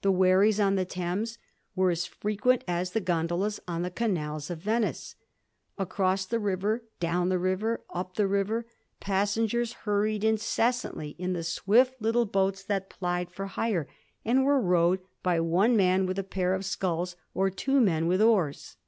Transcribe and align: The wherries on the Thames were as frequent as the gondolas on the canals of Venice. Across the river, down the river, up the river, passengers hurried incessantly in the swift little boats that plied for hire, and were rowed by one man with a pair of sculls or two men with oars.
The 0.00 0.10
wherries 0.10 0.58
on 0.64 0.76
the 0.76 0.86
Thames 0.86 1.36
were 1.76 1.90
as 1.90 2.06
frequent 2.06 2.64
as 2.66 2.92
the 2.92 3.02
gondolas 3.02 3.60
on 3.68 3.82
the 3.82 3.90
canals 3.90 4.48
of 4.48 4.60
Venice. 4.62 5.14
Across 5.76 6.24
the 6.24 6.38
river, 6.38 6.84
down 7.00 7.28
the 7.28 7.38
river, 7.38 7.82
up 7.90 8.14
the 8.14 8.26
river, 8.26 8.64
passengers 8.98 9.74
hurried 9.84 10.24
incessantly 10.24 11.10
in 11.18 11.34
the 11.34 11.44
swift 11.44 12.00
little 12.00 12.24
boats 12.24 12.62
that 12.62 12.88
plied 12.88 13.30
for 13.30 13.44
hire, 13.44 13.86
and 14.24 14.42
were 14.46 14.58
rowed 14.58 15.00
by 15.22 15.38
one 15.38 15.76
man 15.76 16.06
with 16.06 16.18
a 16.18 16.24
pair 16.24 16.54
of 16.54 16.64
sculls 16.64 17.14
or 17.34 17.50
two 17.50 17.78
men 17.78 18.06
with 18.06 18.22
oars. 18.22 18.78